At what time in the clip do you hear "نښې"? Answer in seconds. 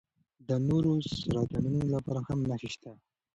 2.49-2.69